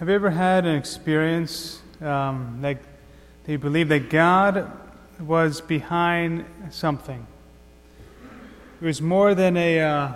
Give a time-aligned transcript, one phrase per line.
[0.00, 2.78] Have you ever had an experience um, that
[3.46, 4.72] you believe that God
[5.20, 7.26] was behind something?
[8.80, 10.12] It was more than a uh,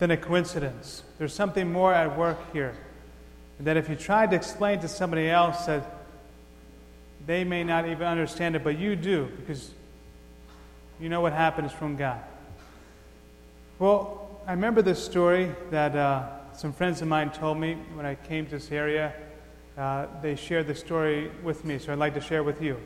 [0.00, 1.02] than a coincidence.
[1.16, 2.74] There's something more at work here.
[3.56, 5.90] And that if you tried to explain to somebody else that
[7.26, 9.70] they may not even understand it, but you do because
[11.00, 12.20] you know what happened is from God.
[13.78, 15.96] Well, I remember this story that.
[15.96, 19.12] Uh, some friends of mine told me when I came to this area.
[19.78, 22.76] Uh, they shared the story with me, so I'd like to share with you.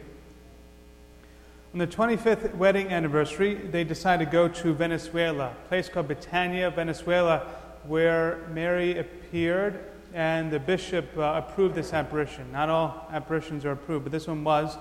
[1.73, 6.73] On the 25th wedding anniversary, they decided to go to Venezuela, a place called Betania,
[6.73, 7.41] Venezuela,
[7.87, 12.53] where Mary appeared, and the bishop uh, approved this apparition.
[12.53, 14.77] Not all apparitions are approved, but this one was.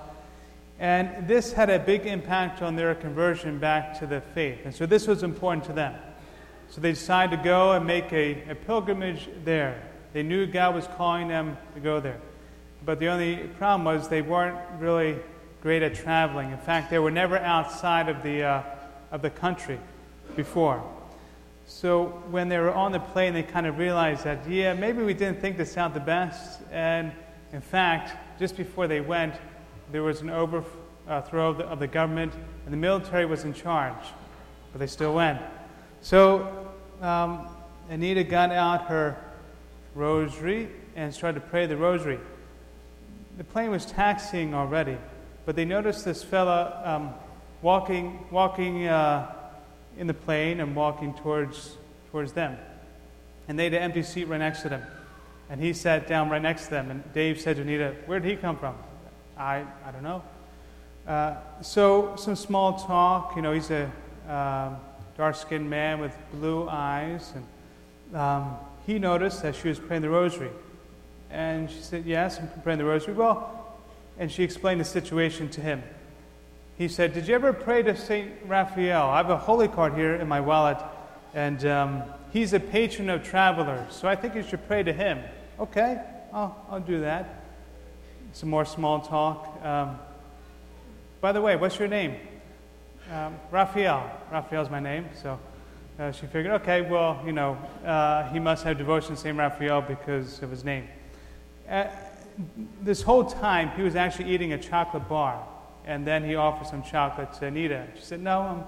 [0.78, 4.60] And this had a big impact on their conversion back to the faith.
[4.66, 5.96] And so this was important to them.
[6.74, 9.80] So they decided to go and make a, a pilgrimage there.
[10.12, 12.18] They knew God was calling them to go there.
[12.84, 15.20] But the only problem was they weren't really
[15.62, 16.50] great at traveling.
[16.50, 18.64] In fact, they were never outside of the, uh,
[19.12, 19.80] of the country
[20.36, 20.84] before.
[21.68, 25.14] So when they were on the plane, they kind of realized that, yeah, maybe we
[25.14, 26.60] didn't think this out the best.
[26.72, 27.12] And
[27.52, 29.36] in fact, just before they went,
[29.92, 32.34] there was an overthrow of the, of the government,
[32.66, 34.08] and the military was in charge.
[34.72, 35.40] But they still went.
[36.02, 36.63] So
[37.04, 37.48] um,
[37.90, 39.18] Anita got out her
[39.94, 42.20] rosary and started to pray the rosary.
[43.38, 44.98] The plane was taxiing already,
[45.46, 47.14] but they noticed this fella um,
[47.62, 49.32] walking, walking uh,
[49.98, 51.76] in the plane and walking towards,
[52.10, 52.58] towards them.
[53.48, 54.84] And they had an empty seat right next to them.
[55.50, 56.90] And he sat down right next to them.
[56.90, 58.76] And Dave said to Anita, Where did he come from?
[59.38, 60.24] I, I don't know.
[61.06, 63.36] Uh, so, some small talk.
[63.36, 63.92] You know, he's a.
[64.30, 64.78] Um,
[65.18, 67.34] dark skinned man with blue eyes.
[67.36, 70.52] And um, he noticed that she was praying the rosary.
[71.30, 73.14] And she said, Yes, I'm praying the rosary.
[73.14, 73.78] Well,
[74.18, 75.84] and she explained the situation to him.
[76.78, 78.32] He said, Did you ever pray to St.
[78.46, 79.10] Raphael?
[79.10, 80.78] I have a holy card here in my wallet,
[81.34, 85.20] and um, he's a patron of travelers, so I think you should pray to him.
[85.60, 86.02] Okay,
[86.32, 87.44] I'll, I'll do that.
[88.34, 89.64] Some more small talk.
[89.64, 90.00] Um,
[91.22, 92.16] by the way, what's your name?
[93.12, 94.10] Um, Raphael.
[94.32, 95.10] Raphael's my name.
[95.22, 95.40] So
[96.00, 99.38] uh, she figured, okay, well, you know, uh, he must have devotion to St.
[99.38, 100.88] Raphael because of his name.
[101.70, 101.86] Uh,
[102.82, 105.46] this whole time, he was actually eating a chocolate bar.
[105.86, 107.86] And then he offered some chocolate to Anita.
[107.96, 108.64] She said, no, I'm,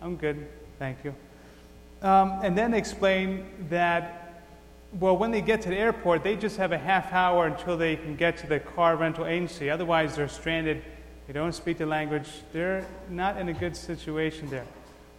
[0.00, 0.46] I'm good.
[0.78, 1.14] Thank you.
[2.00, 4.44] Um, and then explained that,
[4.98, 7.96] well, when they get to the airport, they just have a half hour until they
[7.96, 9.68] can get to the car rental agency.
[9.68, 10.82] Otherwise, they're stranded
[11.30, 12.28] they don't speak the language.
[12.52, 14.66] They're not in a good situation there.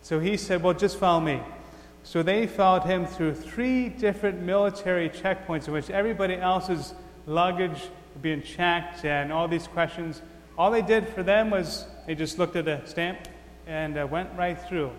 [0.02, 1.40] So he said, Well, just follow me.
[2.04, 6.94] So they followed him through three different military checkpoints in which everybody else's
[7.28, 10.22] luggage was being checked and all these questions.
[10.58, 13.30] All they did for them was they just looked at a stamp
[13.66, 14.92] and uh, went right through.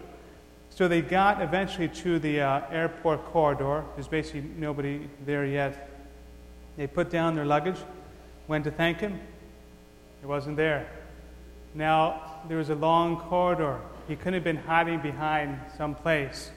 [0.71, 3.85] So they got eventually to the uh, airport corridor.
[3.97, 5.91] There's basically nobody there yet.
[6.79, 7.81] They put down their luggage,
[8.49, 9.21] went to thank him.
[10.21, 10.89] He wasn't there.
[11.75, 13.81] Now, there was a long corridor.
[14.09, 16.51] He couldn't have been hiding behind some place.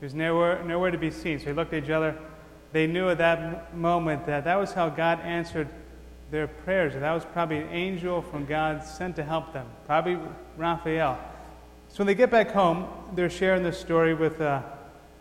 [0.00, 1.38] He was nowhere, nowhere to be seen.
[1.38, 2.16] So they looked at each other.
[2.72, 5.68] They knew at that moment that that was how God answered
[6.30, 6.94] their prayers.
[6.94, 10.18] That was probably an angel from God sent to help them, probably
[10.56, 11.18] Raphael.
[11.88, 14.62] So when they get back home, they're sharing the story with, uh,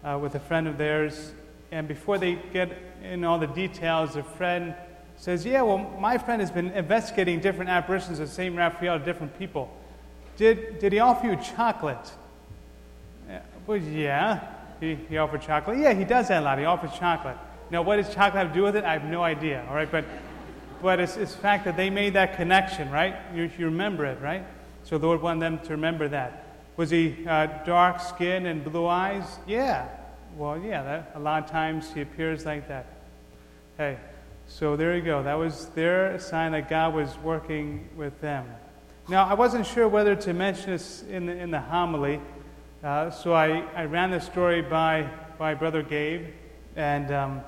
[0.03, 1.33] uh, with a friend of theirs.
[1.71, 2.71] And before they get
[3.01, 4.75] in all the details, the friend
[5.17, 8.55] says, Yeah, well, my friend has been investigating different apparitions of St.
[8.55, 9.69] Raphael to different people.
[10.37, 12.11] Did, did he offer you chocolate?
[13.65, 14.53] well, yeah.
[14.79, 15.79] He, he offered chocolate.
[15.79, 16.59] Yeah, he does that a lot.
[16.59, 17.37] He offers chocolate.
[17.69, 18.83] Now, what does chocolate have to do with it?
[18.83, 19.91] I have no idea, all right?
[19.91, 20.05] But,
[20.81, 23.15] but it's, it's fact that they made that connection, right?
[23.35, 24.45] You, you remember it, right?
[24.83, 26.45] So the Lord wanted them to remember that.
[26.77, 29.25] Was he uh, dark skin and blue eyes?
[29.47, 29.87] Yeah.
[30.37, 32.85] Well, yeah, that, a lot of times he appears like that.
[33.77, 33.97] Hey,
[34.47, 35.21] so there you go.
[35.23, 38.45] That was their sign that God was working with them.
[39.09, 42.19] Now, I wasn't sure whether to mention this in the, in the homily,
[42.83, 46.27] uh, so I, I ran the story by, by Brother Gabe,
[46.75, 47.41] and um,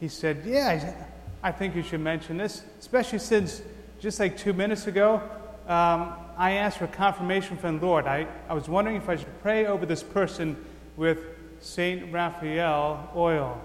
[0.00, 0.94] he said, Yeah,
[1.42, 3.62] I think you should mention this, especially since
[4.00, 5.22] just like two minutes ago,
[5.66, 8.06] um, I asked for confirmation from the Lord.
[8.06, 10.62] I, I was wondering if I should pray over this person
[10.96, 11.18] with
[11.60, 12.12] St.
[12.12, 13.60] Raphael oil.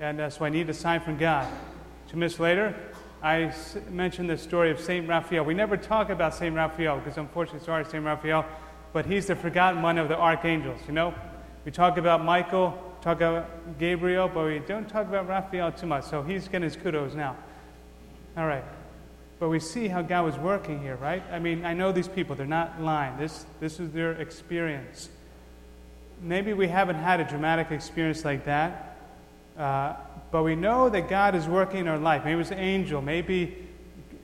[0.00, 1.46] And uh, so I need a sign from God.
[2.12, 2.74] Two miss later,
[3.22, 3.54] I
[3.88, 5.08] mentioned the story of St.
[5.08, 5.46] Raphael.
[5.46, 6.54] We never talk about St.
[6.54, 8.04] Raphael because, unfortunately, sorry, St.
[8.04, 8.44] Raphael,
[8.92, 11.14] but he's the forgotten one of the archangels, you know?
[11.64, 16.04] We talk about Michael, talk about Gabriel, but we don't talk about Raphael too much.
[16.04, 17.34] So he's getting his kudos now.
[18.36, 18.64] All right.
[19.40, 21.22] But we see how God was working here, right?
[21.32, 23.16] I mean, I know these people, they're not lying.
[23.16, 25.08] This, this is their experience.
[26.20, 28.98] Maybe we haven't had a dramatic experience like that,
[29.56, 29.94] uh,
[30.32, 32.24] but we know that God is working in our life.
[32.24, 33.00] Maybe it was an angel.
[33.00, 33.68] Maybe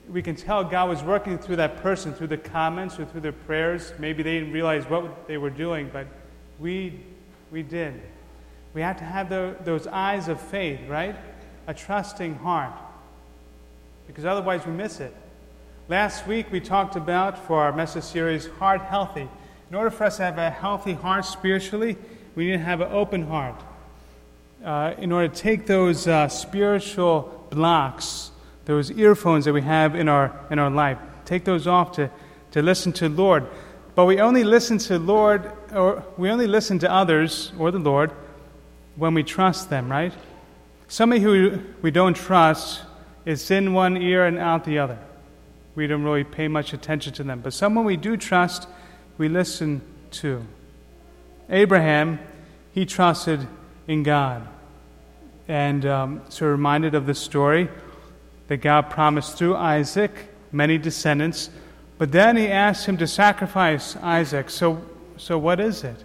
[0.09, 3.31] we can tell God was working through that person, through the comments or through their
[3.31, 3.93] prayers.
[3.99, 6.07] Maybe they didn't realize what they were doing, but
[6.59, 6.99] we,
[7.51, 8.01] we did.
[8.73, 11.15] We have to have the, those eyes of faith, right?
[11.67, 12.73] A trusting heart
[14.09, 15.15] because otherwise we miss it.
[15.87, 19.29] Last week we talked about, for our message series, Heart Healthy.
[19.69, 21.95] In order for us to have a healthy heart spiritually,
[22.33, 23.61] we need to have an open heart.
[24.63, 28.31] Uh, in order to take those uh, spiritual blocks,
[28.65, 32.09] those earphones that we have in our, in our life, take those off to,
[32.51, 33.47] to listen to Lord.
[33.95, 38.11] But we only listen to Lord, or we only listen to others or the Lord
[38.95, 40.13] when we trust them, right?
[40.89, 42.81] Somebody who we don't trust
[43.25, 44.99] is in one ear and out the other.
[45.75, 47.39] We don't really pay much attention to them.
[47.41, 48.67] But someone we do trust,
[49.17, 50.45] we listen to.
[51.49, 52.19] Abraham,
[52.73, 53.47] he trusted
[53.89, 54.47] in God.
[55.47, 57.67] And um, so reminded of the story
[58.47, 60.11] that God promised through Isaac
[60.51, 61.49] many descendants.
[61.97, 64.51] But then he asked him to sacrifice Isaac.
[64.51, 64.81] So,
[65.17, 66.03] so what is it?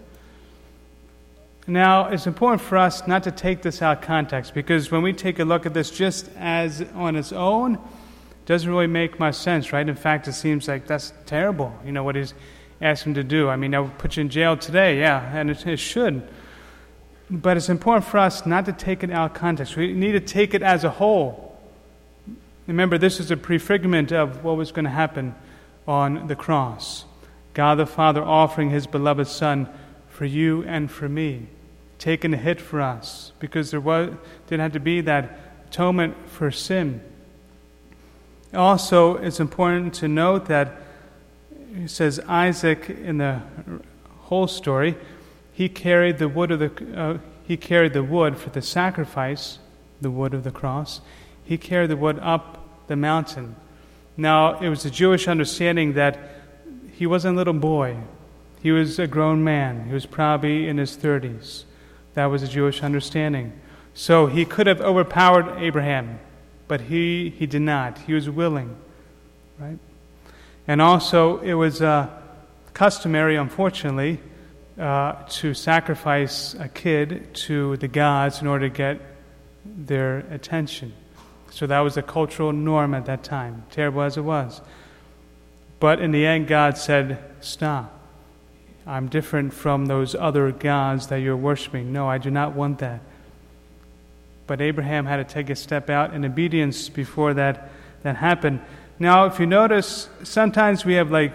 [1.67, 5.13] Now, it's important for us not to take this out of context because when we
[5.13, 9.35] take a look at this just as on its own, it doesn't really make much
[9.35, 9.87] sense, right?
[9.87, 12.33] In fact, it seems like that's terrible, you know, what he's
[12.81, 13.51] asked him to do.
[13.51, 16.27] I mean, I would put you in jail today, yeah, and it, it should.
[17.31, 19.77] But it's important for us not to take it out of context.
[19.77, 21.59] We need to take it as a whole.
[22.67, 25.35] Remember, this is a prefigurement of what was going to happen
[25.87, 27.05] on the cross
[27.53, 29.69] God the Father offering his beloved Son
[30.09, 31.47] for you and for me
[31.99, 34.13] taking a hit for us because there was,
[34.49, 35.39] didn't have to be that
[35.69, 37.01] atonement for sin.
[38.53, 40.83] Also, it's important to note that
[41.77, 43.41] it says Isaac in the
[44.23, 44.97] whole story,
[45.55, 49.59] he carried the wood of the uh, he carried the wood for the sacrifice,
[50.01, 51.01] the wood of the cross.
[51.45, 53.55] He carried the wood up the mountain.
[54.17, 56.19] Now, it was a Jewish understanding that
[56.93, 57.99] he wasn't a little boy.
[58.63, 59.87] He was a grown man.
[59.87, 61.65] He was probably in his 30s.
[62.15, 63.53] That was a Jewish understanding.
[63.93, 66.19] So he could have overpowered Abraham,
[66.67, 67.99] but he, he did not.
[67.99, 68.75] He was willing,
[69.59, 69.79] right?
[70.67, 72.09] And also, it was uh,
[72.73, 74.21] customary, unfortunately,
[74.79, 79.01] uh, to sacrifice a kid to the gods in order to get
[79.65, 80.93] their attention.
[81.51, 84.61] So that was a cultural norm at that time, terrible as it was.
[85.79, 87.93] But in the end, God said, Stop.
[88.87, 91.93] I'm different from those other gods that you're worshiping.
[91.93, 93.01] No, I do not want that.
[94.47, 97.71] But Abraham had to take a step out in obedience before that,
[98.03, 98.61] that happened.
[98.99, 101.33] Now, if you notice, sometimes we have like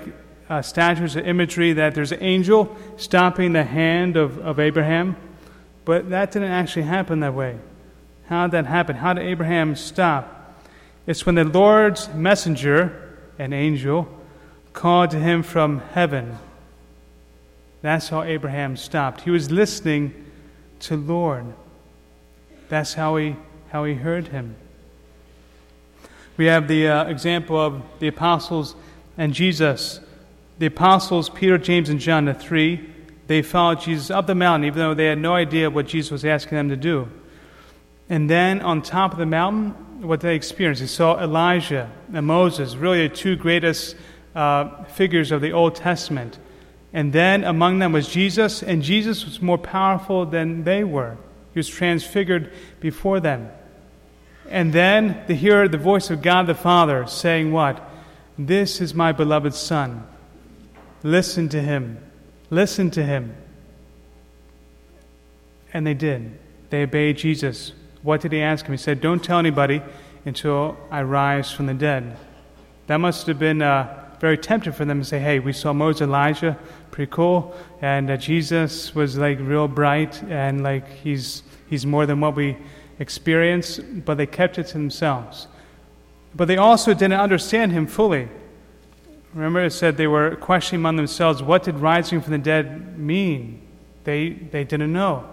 [0.49, 5.15] uh, statues or imagery that there's an angel stopping the hand of, of Abraham,
[5.85, 7.57] but that didn't actually happen that way.
[8.27, 8.95] How did that happen?
[8.95, 10.57] How did Abraham stop?
[11.07, 14.07] It's when the Lord's messenger, an angel,
[14.73, 16.37] called to him from heaven
[17.81, 19.21] that's how Abraham stopped.
[19.21, 20.25] He was listening
[20.81, 21.45] to Lord.
[22.67, 23.35] That's how he,
[23.69, 24.55] how he heard him.
[26.35, 28.75] We have the uh, example of the apostles
[29.17, 29.99] and Jesus.
[30.59, 32.87] The apostles, Peter, James, and John, the three,
[33.27, 36.25] they followed Jesus up the mountain, even though they had no idea what Jesus was
[36.25, 37.07] asking them to do.
[38.09, 42.75] And then on top of the mountain, what they experienced, they saw Elijah and Moses,
[42.75, 43.95] really the two greatest
[44.35, 46.39] uh, figures of the Old Testament.
[46.91, 51.17] And then among them was Jesus, and Jesus was more powerful than they were.
[51.53, 53.49] He was transfigured before them.
[54.49, 57.87] And then they hear the voice of God the Father saying, What?
[58.37, 60.07] This is my beloved Son.
[61.03, 61.97] Listen to him.
[62.49, 63.35] Listen to him.
[65.73, 66.37] And they did.
[66.69, 67.73] They obeyed Jesus.
[68.01, 68.73] What did he ask him?
[68.73, 69.81] He said, Don't tell anybody
[70.25, 72.17] until I rise from the dead.
[72.87, 76.01] That must have been uh, very tempting for them to say, Hey, we saw Moses,
[76.01, 76.57] Elijah,
[76.91, 77.55] pretty cool.
[77.81, 82.57] And uh, Jesus was like real bright and like he's, he's more than what we
[82.99, 85.47] experience, but they kept it to themselves.
[86.35, 88.27] But they also didn't understand him fully.
[89.33, 93.61] Remember, it said they were questioning among themselves what did rising from the dead mean?
[94.03, 95.29] They, they didn't know.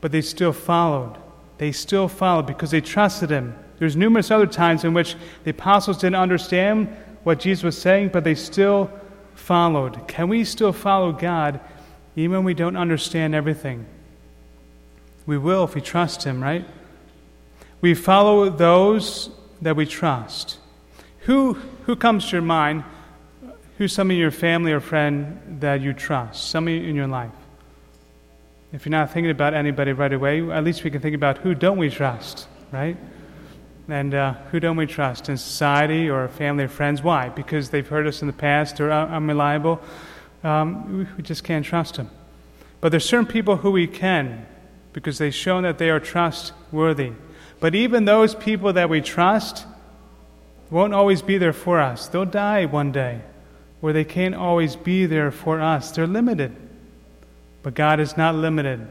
[0.00, 1.16] But they still followed.
[1.58, 3.54] They still followed because they trusted him.
[3.78, 8.24] There's numerous other times in which the apostles didn't understand what Jesus was saying, but
[8.24, 8.90] they still
[9.34, 10.08] followed.
[10.08, 11.60] Can we still follow God
[12.16, 13.86] even when we don't understand everything?
[15.26, 16.64] We will if we trust Him, right?
[17.80, 20.58] We follow those that we trust.
[21.20, 22.84] Who, who comes to your mind?
[23.80, 26.50] Who's some of your family or friend that you trust?
[26.50, 27.32] Somebody in your life?
[28.74, 31.54] If you're not thinking about anybody right away, at least we can think about who
[31.54, 32.98] don't we trust, right?
[33.88, 37.02] And uh, who don't we trust in society or family or friends?
[37.02, 37.30] Why?
[37.30, 39.80] Because they've hurt us in the past or are unreliable.
[40.44, 42.10] Um, we just can't trust them.
[42.82, 44.46] But there's certain people who we can
[44.92, 47.12] because they've shown that they are trustworthy.
[47.60, 49.64] But even those people that we trust
[50.68, 52.08] won't always be there for us.
[52.08, 53.22] They'll die one day
[53.80, 55.90] where they can't always be there for us.
[55.90, 56.54] They're limited.
[57.62, 58.86] But God is not limited.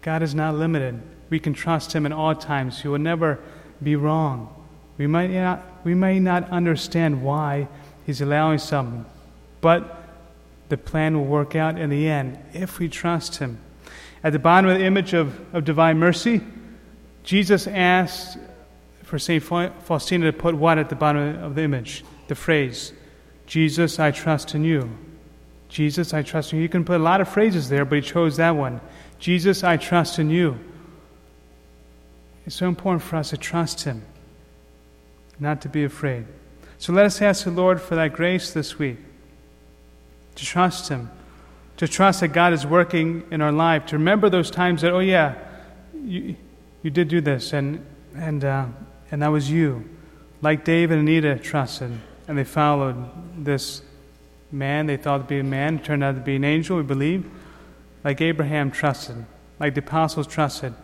[0.00, 1.00] God is not limited.
[1.30, 2.80] We can trust Him in all times.
[2.82, 3.38] He will never
[3.82, 4.54] be wrong.
[4.96, 7.68] We might not, we may not understand why
[8.06, 9.04] He's allowing something,
[9.60, 10.02] but
[10.68, 13.60] the plan will work out in the end if we trust Him.
[14.24, 16.40] At the bottom of the image of, of divine mercy,
[17.22, 18.38] Jesus asked
[19.04, 19.42] for St.
[19.42, 22.04] Faustina to put what at the bottom of the image?
[22.26, 22.92] The phrase,
[23.48, 24.90] Jesus, I trust in you.
[25.70, 26.62] Jesus, I trust in you.
[26.62, 28.78] You can put a lot of phrases there, but he chose that one.
[29.18, 30.58] Jesus, I trust in you.
[32.44, 34.02] It's so important for us to trust Him,
[35.40, 36.26] not to be afraid.
[36.76, 38.98] So let us ask the Lord for that grace this week
[40.34, 41.10] to trust Him,
[41.78, 45.00] to trust that God is working in our life, to remember those times that, oh,
[45.00, 45.34] yeah,
[46.04, 46.36] you,
[46.82, 48.66] you did do this, and, and, uh,
[49.10, 49.88] and that was you.
[50.42, 51.98] Like David and Anita trusted,
[52.28, 53.08] and they followed
[53.44, 53.82] this
[54.52, 57.28] man they thought to be a man, turned out to be an angel, we believe.
[58.04, 59.26] Like Abraham trusted,
[59.58, 60.74] like the apostles trusted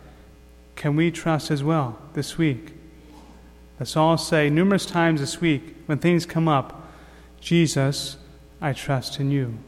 [0.75, 2.73] can we trust as well this week?
[3.79, 6.81] Let's all say numerous times this week when things come up
[7.39, 8.17] Jesus,
[8.59, 9.59] I trust in you.